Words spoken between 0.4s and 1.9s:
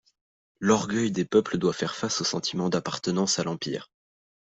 L'orgueil des peuples doit